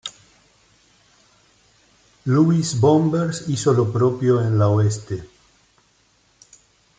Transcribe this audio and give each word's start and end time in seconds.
Louis 2.25 2.73
Bombers 2.79 3.47
hizo 3.49 3.71
lo 3.73 3.93
propio 3.93 4.41
en 4.41 4.57
la 4.57 4.67
Oeste. 4.67 5.29